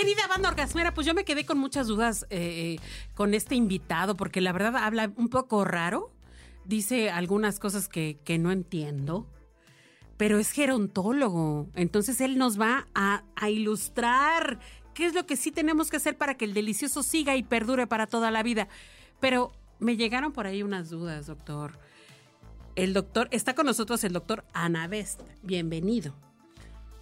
Querida 0.00 0.26
banda 0.28 0.48
orgasmera, 0.48 0.94
pues 0.94 1.06
yo 1.06 1.12
me 1.12 1.26
quedé 1.26 1.44
con 1.44 1.58
muchas 1.58 1.86
dudas 1.86 2.24
eh, 2.30 2.78
con 3.14 3.34
este 3.34 3.54
invitado, 3.54 4.16
porque 4.16 4.40
la 4.40 4.50
verdad 4.50 4.74
habla 4.78 5.12
un 5.16 5.28
poco 5.28 5.62
raro, 5.66 6.10
dice 6.64 7.10
algunas 7.10 7.58
cosas 7.58 7.86
que, 7.86 8.18
que 8.24 8.38
no 8.38 8.50
entiendo, 8.50 9.26
pero 10.16 10.38
es 10.38 10.52
gerontólogo, 10.52 11.68
entonces 11.74 12.22
él 12.22 12.38
nos 12.38 12.58
va 12.58 12.88
a, 12.94 13.24
a 13.36 13.50
ilustrar 13.50 14.58
qué 14.94 15.04
es 15.04 15.12
lo 15.12 15.26
que 15.26 15.36
sí 15.36 15.50
tenemos 15.50 15.90
que 15.90 15.98
hacer 15.98 16.16
para 16.16 16.34
que 16.34 16.46
el 16.46 16.54
delicioso 16.54 17.02
siga 17.02 17.36
y 17.36 17.42
perdure 17.42 17.86
para 17.86 18.06
toda 18.06 18.30
la 18.30 18.42
vida. 18.42 18.68
Pero 19.20 19.52
me 19.80 19.98
llegaron 19.98 20.32
por 20.32 20.46
ahí 20.46 20.62
unas 20.62 20.88
dudas, 20.88 21.26
doctor. 21.26 21.78
El 22.74 22.94
doctor, 22.94 23.28
está 23.32 23.54
con 23.54 23.66
nosotros 23.66 24.02
el 24.04 24.14
doctor 24.14 24.46
Anabest. 24.54 25.20
Bienvenido. 25.42 26.14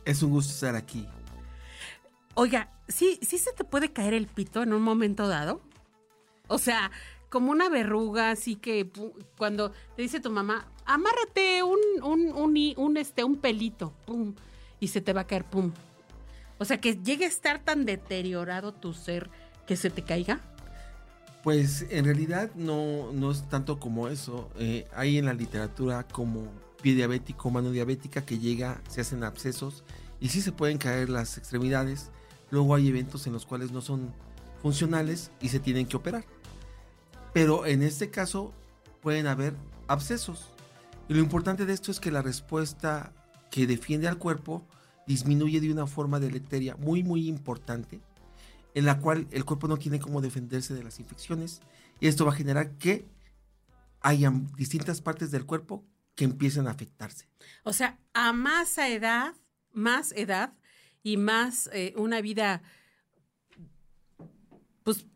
Es 0.05 0.21
un 0.25 0.33
gusto 0.33 0.53
estar 0.53 0.75
aquí. 0.75 1.07
Oiga, 2.41 2.71
¿sí, 2.87 3.19
¿sí 3.21 3.37
se 3.37 3.53
te 3.53 3.65
puede 3.65 3.93
caer 3.93 4.15
el 4.15 4.29
pito 4.29 4.63
en 4.63 4.73
un 4.73 4.81
momento 4.81 5.27
dado? 5.27 5.61
O 6.47 6.59
sea, 6.59 6.93
como 7.31 7.51
una 7.51 7.69
verruga, 7.69 8.31
así 8.31 8.55
que 8.55 8.89
cuando 9.37 9.73
te 9.97 10.03
dice 10.03 10.21
tu 10.21 10.31
mamá, 10.31 10.71
amárrate 10.87 11.65
un, 11.65 11.81
un, 12.01 12.75
un, 12.77 12.97
este, 12.97 13.25
un 13.25 13.39
pelito, 13.39 13.93
pum, 14.07 14.37
y 14.79 14.87
se 14.87 15.01
te 15.01 15.13
va 15.13 15.23
a 15.23 15.27
caer, 15.27 15.47
pum. 15.47 15.73
O 16.59 16.65
sea, 16.65 16.81
que 16.81 16.95
llegue 16.95 17.25
a 17.25 17.29
estar 17.29 17.65
tan 17.65 17.85
deteriorado 17.85 18.73
tu 18.73 18.93
ser 18.95 19.31
que 19.67 19.75
se 19.75 19.91
te 19.91 20.03
caiga. 20.03 20.41
Pues 21.43 21.87
en 21.91 22.05
realidad 22.05 22.53
no, 22.55 23.11
no 23.11 23.33
es 23.33 23.49
tanto 23.49 23.81
como 23.81 24.07
eso. 24.07 24.49
Eh, 24.61 24.87
hay 24.95 25.19
en 25.19 25.25
la 25.25 25.35
literatura 25.35 26.07
como 26.07 26.47
pie 26.83 26.95
diabético, 26.95 27.51
mano 27.51 27.73
diabética 27.73 28.25
que 28.25 28.39
llega, 28.39 28.81
se 28.89 29.01
hacen 29.01 29.25
abscesos 29.25 29.83
y 30.21 30.29
sí 30.29 30.41
se 30.41 30.53
pueden 30.53 30.79
caer 30.79 31.09
las 31.09 31.37
extremidades. 31.37 32.13
Luego 32.51 32.75
hay 32.75 32.89
eventos 32.89 33.27
en 33.27 33.33
los 33.33 33.47
cuales 33.47 33.73
no 33.73 33.81
son 33.81 34.13
funcionales 34.63 35.31
y 35.41 35.49
se 35.49 35.61
tienen 35.61 35.87
que 35.87 35.97
operar. 35.97 36.25
Pero 37.33 37.67
en 37.67 37.83
este 37.83 38.11
caso 38.11 38.53
pueden 39.01 39.27
haber 39.27 39.55
abscesos. 39.87 40.49
Y 41.09 41.15
lo 41.15 41.21
importante 41.21 41.67
de 41.67 41.73
esto 41.73 41.91
es 41.91 42.01
que 42.01 42.11
la 42.11 42.23
respuesta 42.23 43.13
que 43.51 43.67
defiende 43.67 44.09
al 44.09 44.19
cuerpo 44.19 44.67
disminuye 45.07 45.61
de 45.61 45.73
una 45.73 45.87
forma 45.87 46.21
deleteria 46.21 46.77
muy 46.77 47.03
muy 47.03 47.29
importante 47.29 48.01
en 48.75 48.85
la 48.85 49.01
cual 49.01 49.27
el 49.31 49.45
cuerpo 49.45 49.67
no 49.67 49.79
tiene 49.79 49.99
cómo 49.99 50.21
defenderse 50.21 50.75
de 50.75 50.85
las 50.85 51.01
infecciones 51.01 51.61
y 51.99 52.09
esto 52.09 52.27
va 52.27 52.33
a 52.33 52.37
generar 52.37 52.77
que 52.77 53.09
hayan 54.01 54.53
distintas 54.57 55.01
partes 55.01 55.31
del 55.31 55.47
cuerpo 55.47 55.85
que 56.15 56.25
empiecen 56.25 56.67
a 56.67 56.73
afectarse. 56.73 57.29
O 57.65 57.73
sea, 57.73 57.99
a 58.13 58.33
más 58.33 58.77
edad, 58.79 59.35
más 59.73 60.13
edad 60.13 60.53
y 61.13 61.17
más 61.17 61.71
eh, 61.73 61.95
una 61.97 62.21
vida, 62.21 62.63
pues, 64.83 65.07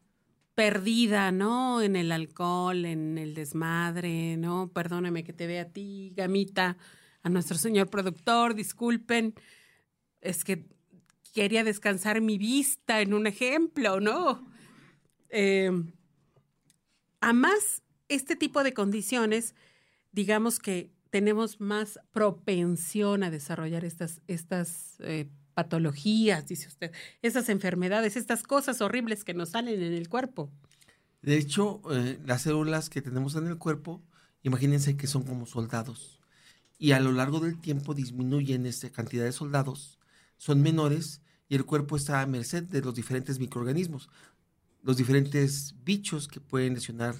perdida, 0.54 1.32
¿no? 1.32 1.82
En 1.82 1.96
el 1.96 2.12
alcohol, 2.12 2.86
en 2.86 3.18
el 3.18 3.34
desmadre, 3.34 4.38
¿no? 4.38 4.70
Perdóname 4.72 5.22
que 5.22 5.34
te 5.34 5.46
vea 5.46 5.62
a 5.62 5.68
ti, 5.68 6.12
gamita, 6.16 6.78
a 7.22 7.28
nuestro 7.28 7.58
señor 7.58 7.90
productor, 7.90 8.54
disculpen. 8.54 9.34
Es 10.22 10.44
que 10.44 10.64
quería 11.34 11.62
descansar 11.62 12.22
mi 12.22 12.38
vista 12.38 13.02
en 13.02 13.12
un 13.12 13.26
ejemplo, 13.26 14.00
¿no? 14.00 14.48
Eh, 15.28 15.70
a 17.20 17.32
más 17.34 17.82
este 18.08 18.34
tipo 18.34 18.64
de 18.64 18.72
condiciones, 18.72 19.54
digamos 20.10 20.58
que 20.58 20.90
tenemos 21.10 21.60
más 21.60 21.98
propensión 22.12 23.22
a 23.24 23.30
desarrollar 23.30 23.84
estas, 23.84 24.22
estas 24.26 24.96
eh, 25.00 25.28
patologías, 25.54 26.46
dice 26.48 26.68
usted, 26.68 26.92
estas 27.22 27.48
enfermedades, 27.48 28.16
estas 28.16 28.42
cosas 28.42 28.80
horribles 28.80 29.24
que 29.24 29.34
nos 29.34 29.50
salen 29.50 29.82
en 29.82 29.92
el 29.92 30.08
cuerpo. 30.08 30.50
De 31.22 31.36
hecho, 31.36 31.80
eh, 31.92 32.18
las 32.24 32.42
células 32.42 32.90
que 32.90 33.02
tenemos 33.02 33.36
en 33.36 33.46
el 33.46 33.58
cuerpo, 33.58 34.02
imagínense 34.42 34.96
que 34.96 35.06
son 35.06 35.22
como 35.22 35.46
soldados 35.46 36.20
y 36.78 36.92
a 36.92 37.00
lo 37.00 37.12
largo 37.12 37.38
del 37.38 37.60
tiempo 37.60 37.94
disminuyen 37.94 38.66
esta 38.66 38.90
cantidad 38.90 39.24
de 39.24 39.30
soldados, 39.30 40.00
son 40.36 40.62
menores 40.62 41.22
y 41.48 41.54
el 41.54 41.64
cuerpo 41.64 41.96
está 41.96 42.20
a 42.20 42.26
merced 42.26 42.64
de 42.64 42.80
los 42.80 42.94
diferentes 42.94 43.38
microorganismos, 43.38 44.10
los 44.82 44.96
diferentes 44.96 45.76
bichos 45.84 46.26
que 46.26 46.40
pueden 46.40 46.74
lesionar 46.74 47.14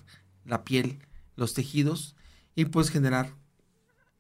la 0.45 0.65
piel, 0.65 1.07
los 1.37 1.55
tejidos 1.55 2.17
y 2.57 2.65
pues 2.65 2.91
generar 2.91 3.37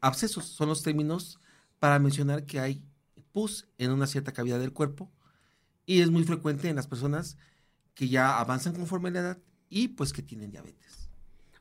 abscesos. 0.00 0.46
Son 0.46 0.68
los 0.68 0.82
términos 0.82 1.40
para 1.80 1.98
mencionar 1.98 2.46
que 2.46 2.60
hay 2.60 2.84
pus 3.32 3.66
en 3.78 3.90
una 3.90 4.06
cierta 4.06 4.32
cavidad 4.32 4.60
del 4.60 4.72
cuerpo 4.72 5.10
y 5.86 6.00
es 6.00 6.10
muy 6.10 6.24
frecuente 6.24 6.68
en 6.68 6.76
las 6.76 6.86
personas 6.86 7.36
que 7.94 8.08
ya 8.08 8.38
avanzan 8.38 8.74
conforme 8.74 9.08
a 9.08 9.12
la 9.12 9.20
edad 9.20 9.38
y 9.68 9.88
pues 9.88 10.12
que 10.12 10.22
tienen 10.22 10.50
diabetes. 10.50 11.10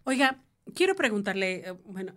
Oiga, 0.04 0.44
quiero 0.74 0.96
preguntarle, 0.96 1.70
eh, 1.70 1.72
bueno, 1.86 2.14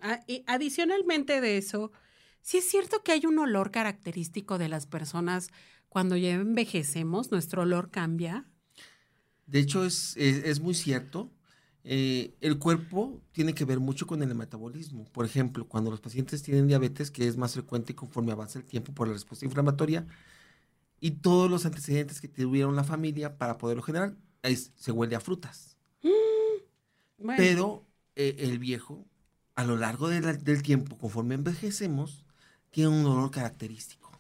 adicionalmente 0.47 1.41
de 1.41 1.59
eso, 1.59 1.93
si 2.41 2.59
es 2.59 2.69
cierto 2.69 3.03
que 3.03 3.13
hay 3.13 3.27
un 3.27 3.39
olor 3.39 3.71
característico 3.71 4.59
de 4.59 4.69
las 4.69 4.87
personas 4.87 5.49
cuando 5.89 6.17
ya 6.17 6.31
envejecemos, 6.33 7.31
nuestro 7.31 7.63
olor 7.63 7.91
cambia. 7.91 8.47
De 9.47 9.61
hecho, 9.61 9.85
es, 9.85 10.17
es, 10.17 10.45
es 10.45 10.61
muy 10.61 10.75
cierto. 10.75 11.31
Eh, 11.85 12.35
el 12.41 12.59
cuerpo 12.59 13.21
tiene 13.33 13.55
que 13.55 13.65
ver 13.67 13.81
mucho 13.81 14.07
con 14.07 14.23
el 14.23 14.35
metabolismo. 14.35 15.05
Por 15.13 15.27
ejemplo, 15.27 15.69
cuando 15.69 15.91
los 15.91 16.01
pacientes 16.01 16.43
tienen 16.43 16.67
diabetes, 16.69 17.11
que 17.11 17.29
es 17.29 17.37
más 17.37 17.55
frecuente 17.55 17.95
conforme 17.95 18.33
avanza 18.33 18.59
el 18.59 18.65
tiempo 18.65 18.95
por 18.95 19.09
la 19.09 19.15
respuesta 19.15 19.45
inflamatoria, 19.47 20.07
y 21.01 21.13
todos 21.13 21.51
los 21.51 21.67
antecedentes 21.67 22.21
que 22.21 22.29
tuvieron 22.29 22.77
la 22.77 22.85
familia 22.85 23.39
para 23.39 23.59
poderlo 23.59 23.83
generar, 23.83 24.17
es- 24.43 24.73
se 24.77 24.93
huele 24.93 25.17
a 25.17 25.21
frutas. 25.21 25.77
Bueno, 27.19 27.37
Pero 27.37 27.87
eh, 28.17 28.37
el 28.39 28.59
viejo, 28.59 29.07
a 29.55 29.65
lo 29.65 29.77
largo 29.77 30.09
de 30.09 30.21
la- 30.21 30.33
del 30.35 30.63
tiempo, 30.63 30.97
conforme 30.99 31.35
envejecemos, 31.35 32.25
tiene 32.71 32.91
un 32.91 33.07
olor 33.07 33.31
característico. 33.31 34.11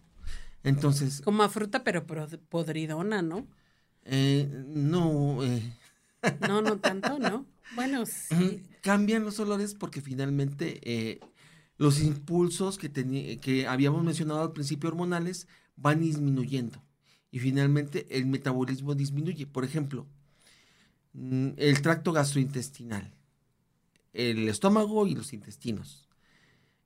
Entonces, 0.64 1.22
como 1.22 1.42
a 1.42 1.48
fruta, 1.48 1.82
pero 1.84 2.06
podridona, 2.48 3.22
¿no? 3.22 3.46
eh, 4.04 4.48
no... 4.68 5.42
eh, 5.44 5.72
No, 6.38 6.62
no 6.62 6.78
tanto, 6.80 7.18
¿no? 7.18 7.46
Bueno, 7.74 8.04
sí. 8.06 8.62
Cambian 8.80 9.24
los 9.24 9.40
olores 9.40 9.74
porque 9.74 10.00
finalmente 10.00 10.80
eh, 10.82 11.20
los 11.76 12.00
impulsos 12.00 12.78
que, 12.78 12.90
que 13.40 13.66
habíamos 13.66 14.04
mencionado 14.04 14.42
al 14.42 14.52
principio 14.52 14.90
hormonales 14.90 15.48
van 15.76 16.00
disminuyendo 16.00 16.82
y 17.30 17.40
finalmente 17.40 18.06
el 18.16 18.26
metabolismo 18.26 18.94
disminuye. 18.94 19.46
Por 19.46 19.64
ejemplo, 19.64 20.06
mm, 21.14 21.48
el 21.56 21.82
tracto 21.82 22.12
gastrointestinal, 22.12 23.12
el 24.12 24.48
estómago 24.48 25.06
y 25.06 25.16
los 25.16 25.32
intestinos. 25.32 26.08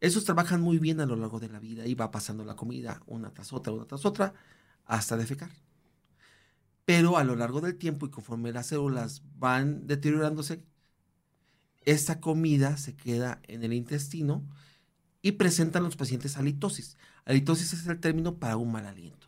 Esos 0.00 0.24
trabajan 0.24 0.60
muy 0.62 0.78
bien 0.78 1.00
a 1.00 1.06
lo 1.06 1.16
largo 1.16 1.40
de 1.40 1.48
la 1.48 1.58
vida 1.58 1.86
y 1.86 1.94
va 1.94 2.10
pasando 2.10 2.44
la 2.44 2.56
comida 2.56 3.02
una 3.06 3.30
tras 3.30 3.52
otra, 3.52 3.72
una 3.74 3.84
tras 3.84 4.06
otra, 4.06 4.32
hasta 4.86 5.16
defecar. 5.16 5.50
Pero 6.88 7.18
a 7.18 7.24
lo 7.24 7.36
largo 7.36 7.60
del 7.60 7.76
tiempo 7.76 8.06
y 8.06 8.10
conforme 8.10 8.50
las 8.50 8.68
células 8.68 9.22
van 9.36 9.86
deteriorándose, 9.86 10.64
esta 11.84 12.18
comida 12.18 12.78
se 12.78 12.96
queda 12.96 13.42
en 13.46 13.62
el 13.62 13.74
intestino 13.74 14.48
y 15.20 15.32
presentan 15.32 15.82
los 15.82 15.96
pacientes 15.96 16.38
halitosis. 16.38 16.96
Halitosis 17.26 17.74
es 17.74 17.86
el 17.88 18.00
término 18.00 18.38
para 18.38 18.56
un 18.56 18.72
mal 18.72 18.86
aliento. 18.86 19.26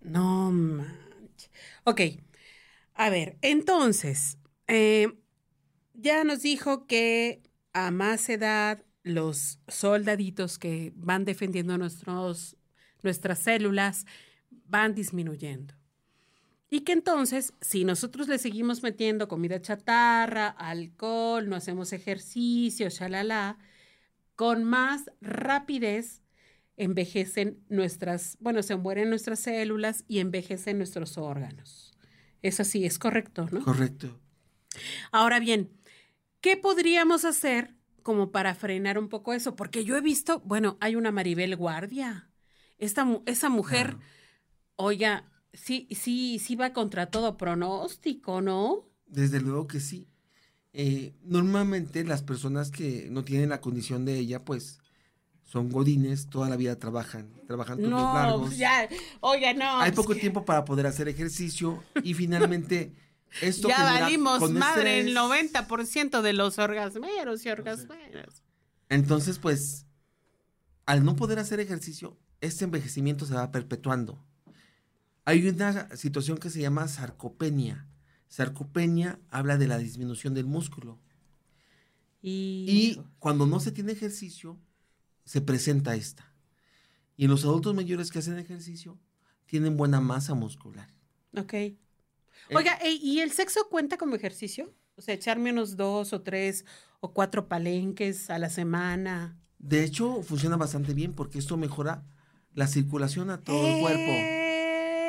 No 0.00 0.50
manches. 0.50 1.52
Ok. 1.84 2.00
A 2.94 3.10
ver, 3.10 3.38
entonces, 3.42 4.36
eh, 4.66 5.06
ya 5.94 6.24
nos 6.24 6.42
dijo 6.42 6.88
que 6.88 7.44
a 7.74 7.92
más 7.92 8.28
edad 8.28 8.84
los 9.04 9.60
soldaditos 9.68 10.58
que 10.58 10.92
van 10.96 11.24
defendiendo 11.24 11.78
nuestros, 11.78 12.56
nuestras 13.04 13.38
células 13.38 14.04
van 14.50 14.96
disminuyendo. 14.96 15.77
Y 16.70 16.80
que 16.80 16.92
entonces, 16.92 17.54
si 17.60 17.84
nosotros 17.84 18.28
le 18.28 18.38
seguimos 18.38 18.82
metiendo 18.82 19.26
comida 19.26 19.60
chatarra, 19.60 20.48
alcohol, 20.48 21.48
no 21.48 21.56
hacemos 21.56 21.92
ejercicio, 21.92 22.88
shalala, 22.90 23.58
con 24.36 24.64
más 24.64 25.10
rapidez 25.20 26.22
envejecen 26.76 27.64
nuestras, 27.68 28.36
bueno, 28.40 28.62
se 28.62 28.76
mueren 28.76 29.10
nuestras 29.10 29.40
células 29.40 30.04
y 30.08 30.20
envejecen 30.20 30.78
nuestros 30.78 31.18
órganos. 31.18 31.92
Es 32.42 32.60
así, 32.60 32.84
es 32.84 32.98
correcto, 32.98 33.48
¿no? 33.50 33.64
Correcto. 33.64 34.20
Ahora 35.10 35.40
bien, 35.40 35.70
¿qué 36.40 36.56
podríamos 36.56 37.24
hacer 37.24 37.74
como 38.02 38.30
para 38.30 38.54
frenar 38.54 38.98
un 38.98 39.08
poco 39.08 39.32
eso? 39.32 39.56
Porque 39.56 39.84
yo 39.84 39.96
he 39.96 40.00
visto, 40.00 40.40
bueno, 40.40 40.76
hay 40.80 40.94
una 40.96 41.10
Maribel 41.10 41.56
Guardia. 41.56 42.30
Esta, 42.78 43.06
esa 43.26 43.48
mujer, 43.48 43.96
oiga, 44.76 45.24
sí, 45.52 45.88
sí, 45.90 46.38
sí 46.38 46.56
va 46.56 46.72
contra 46.72 47.06
todo 47.06 47.36
pronóstico, 47.36 48.40
¿no? 48.40 48.88
Desde 49.06 49.40
luego 49.40 49.66
que 49.66 49.80
sí. 49.80 50.08
Eh, 50.72 51.14
normalmente 51.22 52.04
las 52.04 52.22
personas 52.22 52.70
que 52.70 53.08
no 53.10 53.24
tienen 53.24 53.48
la 53.48 53.60
condición 53.60 54.04
de 54.04 54.18
ella, 54.18 54.44
pues 54.44 54.80
son 55.44 55.70
godines, 55.70 56.28
toda 56.28 56.50
la 56.50 56.56
vida 56.56 56.78
trabajan, 56.78 57.32
trabajan 57.46 57.78
turnos 57.78 58.02
no, 58.02 58.14
largos. 58.14 58.58
Ya, 58.58 58.86
oiga, 59.20 59.54
no. 59.54 59.80
Hay 59.80 59.92
poco 59.92 60.14
tiempo 60.14 60.44
para 60.44 60.64
poder 60.64 60.86
hacer 60.86 61.08
ejercicio 61.08 61.82
y 62.02 62.12
finalmente 62.12 62.92
esto 63.42 63.68
ya 63.68 63.82
valimos 63.82 64.50
madre 64.50 65.00
el 65.00 65.16
90% 65.16 66.20
de 66.20 66.32
los 66.34 66.58
orgasmeros 66.58 67.46
y 67.46 67.48
orgasmeros. 67.48 68.42
Entonces, 68.90 69.38
pues, 69.38 69.86
al 70.84 71.04
no 71.04 71.16
poder 71.16 71.38
hacer 71.38 71.60
ejercicio, 71.60 72.18
este 72.42 72.64
envejecimiento 72.64 73.24
se 73.24 73.34
va 73.34 73.50
perpetuando. 73.50 74.22
Hay 75.28 75.46
una 75.46 75.94
situación 75.94 76.38
que 76.38 76.48
se 76.48 76.62
llama 76.62 76.88
sarcopenia. 76.88 77.86
Sarcopenia 78.28 79.20
habla 79.28 79.58
de 79.58 79.66
la 79.66 79.76
disminución 79.76 80.32
del 80.32 80.46
músculo. 80.46 80.98
Y, 82.22 82.64
y 82.66 83.02
cuando 83.18 83.44
no 83.44 83.60
se 83.60 83.70
tiene 83.70 83.92
ejercicio, 83.92 84.58
se 85.26 85.42
presenta 85.42 85.94
esta. 85.94 86.32
Y 87.14 87.26
en 87.26 87.30
los 87.30 87.44
adultos 87.44 87.74
mayores 87.74 88.10
que 88.10 88.20
hacen 88.20 88.38
ejercicio, 88.38 88.98
tienen 89.44 89.76
buena 89.76 90.00
masa 90.00 90.32
muscular. 90.32 90.88
Ok. 91.36 91.52
Oiga, 92.54 92.78
¿y 92.88 93.20
el 93.20 93.30
sexo 93.32 93.68
cuenta 93.68 93.98
como 93.98 94.16
ejercicio? 94.16 94.72
O 94.96 95.02
sea, 95.02 95.12
echarme 95.12 95.52
unos 95.52 95.76
dos 95.76 96.14
o 96.14 96.22
tres 96.22 96.64
o 97.00 97.12
cuatro 97.12 97.48
palenques 97.48 98.30
a 98.30 98.38
la 98.38 98.48
semana. 98.48 99.38
De 99.58 99.84
hecho, 99.84 100.22
funciona 100.22 100.56
bastante 100.56 100.94
bien 100.94 101.12
porque 101.12 101.38
esto 101.38 101.58
mejora 101.58 102.06
la 102.54 102.66
circulación 102.66 103.28
a 103.28 103.44
todo 103.44 103.66
el 103.66 103.80
cuerpo. 103.82 104.37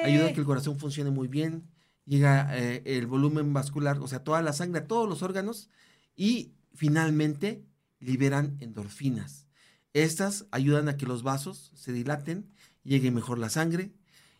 Ayuda 0.03 0.27
a 0.27 0.33
que 0.33 0.39
el 0.39 0.45
corazón 0.45 0.79
funcione 0.79 1.11
muy 1.11 1.27
bien. 1.27 1.69
Llega 2.05 2.57
eh, 2.57 2.81
el 2.85 3.07
volumen 3.07 3.53
vascular, 3.53 3.99
o 3.99 4.07
sea, 4.07 4.23
toda 4.23 4.41
la 4.41 4.53
sangre 4.53 4.81
a 4.81 4.87
todos 4.87 5.07
los 5.07 5.21
órganos. 5.21 5.69
Y 6.15 6.53
finalmente 6.73 7.63
liberan 7.99 8.57
endorfinas. 8.59 9.47
Estas 9.93 10.45
ayudan 10.51 10.87
a 10.87 10.97
que 10.97 11.05
los 11.05 11.23
vasos 11.23 11.71
se 11.75 11.91
dilaten, 11.91 12.51
llegue 12.83 13.11
mejor 13.11 13.39
la 13.39 13.49
sangre 13.49 13.91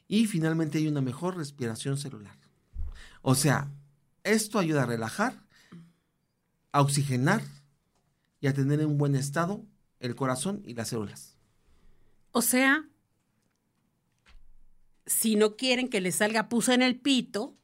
y 0.07 0.25
finalmente 0.25 0.79
hay 0.79 0.87
una 0.87 1.01
mejor 1.01 1.37
respiración 1.37 1.97
celular. 1.97 2.37
O 3.21 3.35
sea, 3.35 3.71
esto 4.23 4.59
ayuda 4.59 4.83
a 4.83 4.87
relajar, 4.87 5.43
a 6.71 6.81
oxigenar 6.81 7.41
y 8.41 8.47
a 8.47 8.53
tener 8.53 8.79
en 8.81 8.97
buen 8.97 9.15
estado 9.15 9.65
el 9.99 10.15
corazón 10.15 10.61
y 10.65 10.73
las 10.73 10.89
células. 10.89 11.35
O 12.31 12.41
sea, 12.41 12.88
si 15.09 15.35
no 15.35 15.55
quieren 15.55 15.89
que 15.89 16.01
les 16.01 16.15
salga 16.15 16.49
puso 16.49 16.71
en 16.71 16.83
el 16.83 16.99
pito 16.99 17.57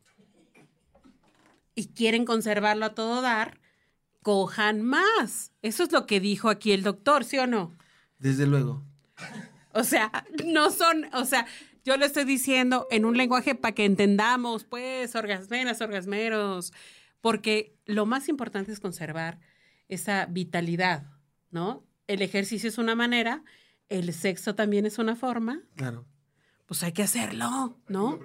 y 1.75 1.87
quieren 1.89 2.25
conservarlo 2.25 2.85
a 2.85 2.95
todo 2.95 3.21
dar, 3.21 3.61
cojan 4.23 4.81
más. 4.81 5.51
Eso 5.61 5.83
es 5.83 5.91
lo 5.91 6.07
que 6.07 6.19
dijo 6.19 6.49
aquí 6.49 6.71
el 6.71 6.81
doctor, 6.81 7.23
¿sí 7.23 7.37
o 7.37 7.45
no? 7.45 7.77
Desde 8.17 8.47
luego. 8.47 8.83
O 9.73 9.83
sea, 9.83 10.11
no 10.45 10.71
son, 10.71 11.05
o 11.13 11.25
sea, 11.25 11.45
yo 11.83 11.97
le 11.97 12.07
estoy 12.07 12.25
diciendo 12.25 12.87
en 12.89 13.05
un 13.05 13.15
lenguaje 13.15 13.53
para 13.53 13.75
que 13.75 13.85
entendamos, 13.85 14.63
pues, 14.63 15.15
orgasmeras, 15.15 15.81
orgasmeros, 15.81 16.73
porque 17.21 17.77
lo 17.85 18.07
más 18.07 18.27
importante 18.27 18.71
es 18.71 18.79
conservar 18.79 19.39
esa 19.87 20.25
vitalidad, 20.25 21.11
¿no? 21.51 21.85
El 22.07 22.23
ejercicio 22.23 22.69
es 22.69 22.79
una 22.79 22.95
manera, 22.95 23.43
el 23.89 24.13
sexo 24.13 24.55
también 24.55 24.87
es 24.87 24.97
una 24.97 25.15
forma. 25.15 25.61
Claro. 25.75 26.07
Pues 26.65 26.83
hay 26.83 26.93
que 26.93 27.03
hacerlo, 27.03 27.77
¿no? 27.87 28.19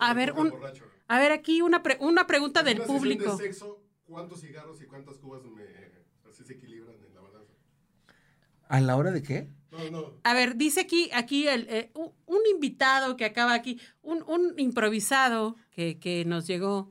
a 0.00 0.14
ver, 0.14 0.32
un, 0.32 0.52
a 1.06 1.18
ver 1.18 1.32
aquí 1.32 1.62
una, 1.62 1.82
una 2.00 2.26
pregunta 2.26 2.62
del 2.62 2.82
público. 2.82 3.36
De 3.36 3.44
sexo, 3.44 3.80
¿Cuántos 4.10 4.40
cigarros 4.40 4.82
y 4.82 4.86
cuántas 4.86 5.18
cubas 5.18 5.44
me, 5.44 5.62
así 6.28 6.42
se 6.44 6.54
equilibran 6.54 6.96
en 6.96 7.14
la 7.14 7.20
balanza? 7.20 7.54
¿A 8.68 8.80
la 8.80 8.96
hora 8.96 9.12
de 9.12 9.22
qué? 9.22 9.48
No, 9.70 9.90
no. 9.90 10.14
A 10.24 10.34
ver, 10.34 10.56
dice 10.56 10.80
aquí, 10.80 11.10
aquí 11.12 11.46
el, 11.46 11.68
eh, 11.70 11.92
un, 11.94 12.40
invitado 12.52 13.16
que 13.16 13.24
acaba 13.24 13.54
aquí, 13.54 13.80
un, 14.02 14.24
un 14.26 14.58
improvisado 14.58 15.54
que, 15.70 16.00
que, 16.00 16.24
nos 16.24 16.48
llegó 16.48 16.90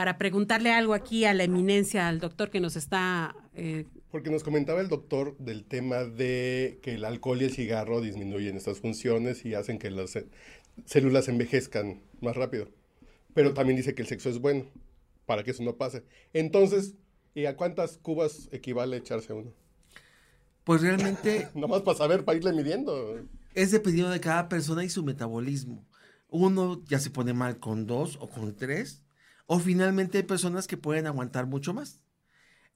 para 0.00 0.16
preguntarle 0.16 0.72
algo 0.72 0.94
aquí 0.94 1.26
a 1.26 1.34
la 1.34 1.44
eminencia, 1.44 2.08
al 2.08 2.20
doctor 2.20 2.48
que 2.48 2.58
nos 2.58 2.74
está... 2.74 3.36
Eh... 3.52 3.84
Porque 4.10 4.30
nos 4.30 4.42
comentaba 4.42 4.80
el 4.80 4.88
doctor 4.88 5.36
del 5.36 5.66
tema 5.66 6.04
de 6.04 6.78
que 6.80 6.94
el 6.94 7.04
alcohol 7.04 7.42
y 7.42 7.44
el 7.44 7.52
cigarro 7.52 8.00
disminuyen 8.00 8.56
estas 8.56 8.78
funciones 8.78 9.44
y 9.44 9.52
hacen 9.52 9.78
que 9.78 9.90
las 9.90 10.18
células 10.86 11.28
envejezcan 11.28 12.00
más 12.22 12.34
rápido. 12.34 12.70
Pero 13.34 13.52
también 13.52 13.76
dice 13.76 13.94
que 13.94 14.00
el 14.00 14.08
sexo 14.08 14.30
es 14.30 14.38
bueno 14.38 14.64
para 15.26 15.44
que 15.44 15.50
eso 15.50 15.62
no 15.62 15.76
pase. 15.76 16.02
Entonces, 16.32 16.94
¿y 17.34 17.44
a 17.44 17.58
cuántas 17.58 17.98
cubas 17.98 18.48
equivale 18.52 18.96
echarse 18.96 19.34
uno? 19.34 19.52
Pues 20.64 20.80
realmente... 20.80 21.48
Nomás 21.54 21.82
para 21.82 21.98
saber, 21.98 22.24
para 22.24 22.38
irle 22.38 22.54
midiendo. 22.54 23.20
Es 23.52 23.70
dependiendo 23.70 24.10
de 24.10 24.20
cada 24.20 24.48
persona 24.48 24.82
y 24.82 24.88
su 24.88 25.04
metabolismo. 25.04 25.86
Uno 26.30 26.82
ya 26.88 26.98
se 27.00 27.10
pone 27.10 27.34
mal 27.34 27.58
con 27.58 27.86
dos 27.86 28.16
o 28.18 28.30
con 28.30 28.56
tres, 28.56 29.02
o 29.52 29.58
finalmente 29.58 30.18
hay 30.18 30.22
personas 30.22 30.68
que 30.68 30.76
pueden 30.76 31.08
aguantar 31.08 31.48
mucho 31.48 31.74
más. 31.74 31.98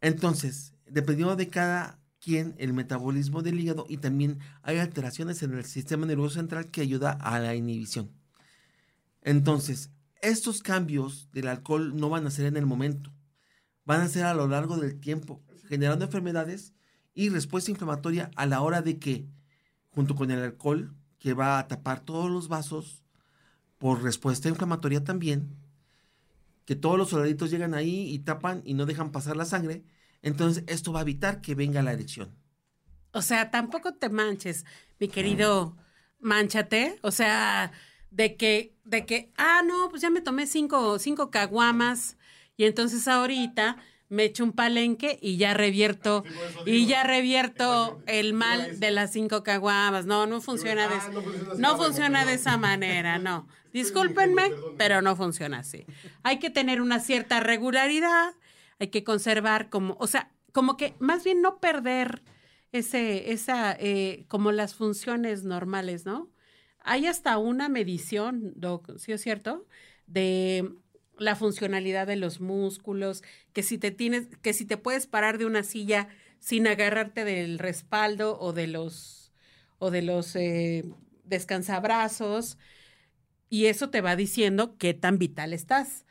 Entonces, 0.00 0.75
dependiendo 0.87 1.37
de 1.37 1.49
cada 1.49 2.00
quien, 2.19 2.56
el 2.59 2.73
metabolismo 2.73 3.43
del 3.43 3.61
hígado 3.61 3.87
y 3.88 3.99
también 3.99 4.41
hay 4.62 4.79
alteraciones 4.79 5.41
en 5.44 5.55
el 5.55 5.65
sistema 5.67 6.05
nervioso 6.05 6.35
central 6.35 6.73
que 6.73 6.81
ayuda 6.81 7.12
a 7.12 7.38
la 7.38 7.55
inhibición. 7.55 8.11
Entonces, 9.23 9.93
estos 10.21 10.62
cambios 10.65 11.31
del 11.31 11.47
alcohol 11.47 11.94
no 11.94 12.09
van 12.09 12.26
a 12.26 12.32
ser 12.32 12.47
en 12.47 12.56
el 12.56 12.67
momento, 12.67 13.12
van 13.85 14.00
a 14.00 14.09
ser 14.09 14.25
a 14.25 14.35
lo 14.35 14.49
largo 14.49 14.76
del 14.76 14.99
tiempo, 14.99 15.44
generando 15.69 16.06
enfermedades 16.06 16.75
y 17.15 17.29
respuesta 17.29 17.71
inflamatoria 17.71 18.32
a 18.35 18.47
la 18.47 18.62
hora 18.62 18.82
de 18.82 18.99
que, 18.99 19.29
junto 19.91 20.17
con 20.17 20.32
el 20.32 20.41
alcohol, 20.41 20.93
que 21.21 21.35
va 21.35 21.61
a 21.61 21.69
tapar 21.69 22.00
todos 22.00 22.29
los 22.29 22.49
vasos, 22.49 23.05
por 23.79 24.03
respuesta 24.03 24.49
inflamatoria 24.49 25.04
también, 25.04 25.63
que 26.64 26.76
todos 26.76 26.99
los 26.99 27.11
soldaditos 27.11 27.50
llegan 27.50 27.75
ahí 27.75 28.09
y 28.11 28.21
tapan 28.21 28.62
y 28.64 28.75
no 28.75 28.87
dejan 28.87 29.12
pasar 29.12 29.37
la 29.37 29.44
sangre, 29.44 29.85
entonces 30.23 30.64
esto 30.66 30.92
va 30.92 31.00
a 31.00 31.02
evitar 31.02 31.40
que 31.40 31.54
venga 31.54 31.83
la 31.83 31.92
erección. 31.92 32.35
O 33.12 33.23
sea, 33.23 33.50
tampoco 33.50 33.94
te 33.94 34.09
manches, 34.09 34.64
mi 34.99 35.09
querido, 35.09 35.76
manchate, 36.18 36.99
o 37.02 37.11
sea, 37.11 37.73
de 38.11 38.37
que, 38.37 38.76
de 38.85 39.06
que, 39.06 39.33
ah, 39.37 39.62
no, 39.64 39.88
pues 39.90 40.02
ya 40.02 40.11
me 40.11 40.21
tomé 40.21 40.47
cinco, 40.47 40.99
cinco 40.99 41.30
caguamas 41.30 42.16
y 42.56 42.64
entonces 42.64 43.06
ahorita 43.06 43.76
me 44.14 44.25
echo 44.25 44.44
un 44.44 44.52
palenque 44.52 45.18
y 45.21 45.37
ya 45.37 45.54
revierto, 45.54 46.25
y 46.64 46.87
ya 46.87 47.02
revierto 47.02 48.00
el 48.06 48.33
mal 48.33 48.78
de 48.78 48.90
las 48.90 49.12
cinco 49.12 49.42
caguamas. 49.42 50.06
No, 50.06 50.26
no 50.26 50.40
funciona 50.40 50.88
de, 50.88 50.97
no 51.59 51.76
funciona 51.76 52.25
de 52.25 52.35
esa 52.35 52.56
manera, 52.56 53.18
no. 53.18 53.47
Discúlpenme, 53.73 54.52
pero 54.78 55.02
no 55.02 55.16
funciona 55.16 55.59
así. 55.59 55.85
Hay 56.23 56.38
que 56.38 56.49
tener 56.49 56.80
una 56.80 57.00
cierta 57.00 57.40
regularidad, 57.40 58.35
hay 58.78 58.88
que 58.88 59.02
conservar 59.02 59.68
como, 59.68 59.97
o 59.99 60.06
sea, 60.06 60.30
como 60.52 60.76
que 60.76 60.94
más 61.00 61.25
bien 61.25 61.42
no 61.42 61.59
perder 61.59 62.23
ese, 62.71 63.33
esa, 63.33 63.76
eh, 63.78 64.26
como 64.28 64.52
las 64.52 64.76
funciones 64.76 65.42
normales, 65.42 66.06
¿no? 66.06 66.30
Hay 66.80 67.06
hasta 67.06 67.38
una 67.38 67.68
medición, 67.68 68.52
Doc, 68.54 68.97
¿sí 68.99 69.12
es 69.12 69.23
cierto? 69.23 69.66
De 70.06 70.73
la 71.18 71.37
funcionalidad 71.37 72.06
de 72.06 72.16
los 72.16 72.40
músculos, 72.40 73.23
que 73.52 73.62
si 73.62 73.78
te 73.78 73.90
tienes, 73.90 74.28
que 74.42 74.52
si 74.52 74.64
te 74.64 74.76
puedes 74.76 75.06
parar 75.06 75.38
de 75.38 75.47
una 75.47 75.62
silla 75.62 76.09
sin 76.38 76.66
agarrarte 76.66 77.25
del 77.25 77.59
respaldo 77.59 78.38
o 78.38 78.52
de 78.52 78.66
los 78.66 79.33
o 79.78 79.90
de 79.90 80.02
los 80.02 80.35
eh, 80.37 80.85
descansabrazos, 81.25 82.59
y 83.50 83.66
eso 83.66 83.90
te 83.90 84.00
va 84.00 84.16
diciendo 84.16 84.76
qué 84.78 84.94
tan 84.94 85.18
vital 85.18 85.52
estás. 85.52 86.06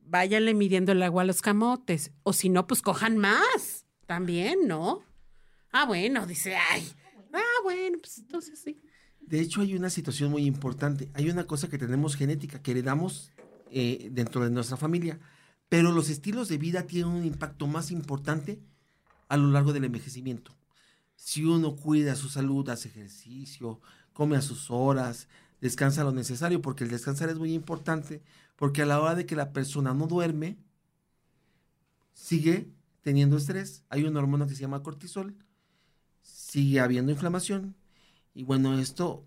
Váyanle 0.00 0.54
midiendo 0.54 0.92
el 0.92 1.02
agua 1.02 1.22
a 1.22 1.26
los 1.26 1.42
camotes, 1.42 2.12
o 2.22 2.32
si 2.32 2.48
no, 2.48 2.66
pues 2.66 2.82
cojan 2.82 3.18
más, 3.18 3.86
también, 4.06 4.68
¿no? 4.68 5.02
Ah, 5.72 5.84
bueno, 5.84 6.26
dice, 6.26 6.54
ay, 6.54 6.88
ah, 7.32 7.42
bueno, 7.64 7.98
pues 8.00 8.18
entonces 8.18 8.60
sí. 8.60 8.80
De 9.20 9.40
hecho, 9.40 9.60
hay 9.60 9.74
una 9.74 9.90
situación 9.90 10.30
muy 10.30 10.46
importante. 10.46 11.10
Hay 11.14 11.28
una 11.28 11.46
cosa 11.46 11.68
que 11.68 11.78
tenemos 11.78 12.14
genética, 12.14 12.62
que 12.62 12.70
heredamos 12.70 13.32
eh, 13.70 14.08
dentro 14.12 14.44
de 14.44 14.50
nuestra 14.50 14.76
familia, 14.76 15.18
pero 15.68 15.92
los 15.92 16.08
estilos 16.08 16.48
de 16.48 16.58
vida 16.58 16.86
tienen 16.86 17.10
un 17.10 17.24
impacto 17.24 17.66
más 17.66 17.90
importante 17.90 18.60
a 19.28 19.36
lo 19.36 19.50
largo 19.50 19.72
del 19.72 19.84
envejecimiento. 19.84 20.56
si 21.16 21.44
uno 21.44 21.76
cuida 21.76 22.14
su 22.14 22.28
salud, 22.28 22.68
hace 22.68 22.88
ejercicio, 22.88 23.80
come 24.12 24.36
a 24.36 24.42
sus 24.42 24.70
horas, 24.70 25.28
descansa 25.60 26.04
lo 26.04 26.12
necesario, 26.12 26.60
porque 26.60 26.84
el 26.84 26.90
descansar 26.90 27.30
es 27.30 27.38
muy 27.38 27.54
importante, 27.54 28.22
porque 28.56 28.82
a 28.82 28.86
la 28.86 29.00
hora 29.00 29.14
de 29.14 29.26
que 29.26 29.34
la 29.34 29.52
persona 29.52 29.94
no 29.94 30.06
duerme, 30.06 30.58
sigue 32.12 32.70
teniendo 33.00 33.36
estrés, 33.36 33.82
hay 33.88 34.04
una 34.04 34.20
hormona 34.20 34.46
que 34.46 34.54
se 34.54 34.60
llama 34.60 34.82
cortisol, 34.82 35.36
sigue 36.22 36.80
habiendo 36.80 37.12
inflamación, 37.12 37.76
y 38.34 38.44
bueno, 38.44 38.78
esto 38.78 39.24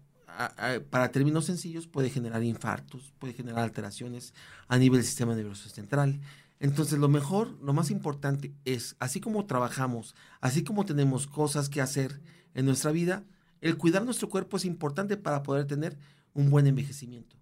para 0.89 1.11
términos 1.11 1.45
sencillos 1.45 1.87
puede 1.87 2.09
generar 2.09 2.43
infartos, 2.43 3.13
puede 3.19 3.33
generar 3.33 3.63
alteraciones 3.63 4.33
a 4.67 4.77
nivel 4.77 4.99
del 4.99 5.05
sistema 5.05 5.35
nervioso 5.35 5.69
central. 5.69 6.21
Entonces, 6.59 6.99
lo 6.99 7.07
mejor, 7.07 7.57
lo 7.61 7.73
más 7.73 7.89
importante 7.89 8.53
es, 8.65 8.95
así 8.99 9.21
como 9.21 9.45
trabajamos, 9.45 10.15
así 10.41 10.63
como 10.63 10.85
tenemos 10.85 11.27
cosas 11.27 11.69
que 11.69 11.81
hacer 11.81 12.21
en 12.53 12.65
nuestra 12.65 12.91
vida, 12.91 13.23
el 13.61 13.77
cuidar 13.77 14.03
nuestro 14.05 14.29
cuerpo 14.29 14.57
es 14.57 14.65
importante 14.65 15.17
para 15.17 15.43
poder 15.43 15.65
tener 15.67 15.97
un 16.33 16.49
buen 16.49 16.67
envejecimiento. 16.67 17.37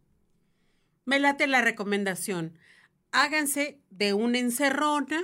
Me 1.06 1.20
late 1.20 1.48
la 1.48 1.62
recomendación. 1.62 2.54
Háganse 3.12 3.80
de 3.90 4.14
una 4.14 4.40
encerrona, 4.40 5.22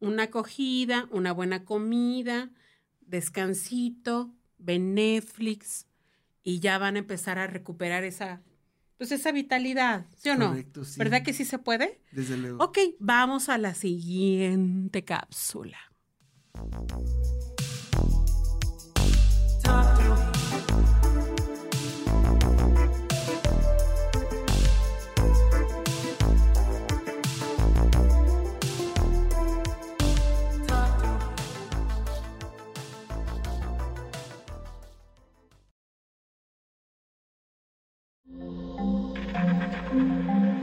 una 0.00 0.24
acogida, 0.24 1.08
una 1.10 1.32
buena 1.32 1.64
comida, 1.64 2.50
descansito, 3.00 4.32
ven 4.58 4.94
Netflix 4.94 5.87
y 6.42 6.60
ya 6.60 6.78
van 6.78 6.96
a 6.96 7.00
empezar 7.00 7.38
a 7.38 7.46
recuperar 7.46 8.04
esa 8.04 8.42
pues 8.98 9.12
esa 9.12 9.30
vitalidad, 9.30 10.06
¿sí 10.16 10.28
o 10.28 10.36
no? 10.36 10.56
Sí. 10.56 10.98
¿Verdad 10.98 11.22
que 11.22 11.32
sí 11.32 11.44
se 11.44 11.58
puede? 11.58 12.00
Desde 12.10 12.36
luego. 12.36 12.64
Ok, 12.64 12.78
vamos 12.98 13.48
a 13.48 13.56
la 13.56 13.74
siguiente 13.74 15.04
cápsula. 15.04 15.78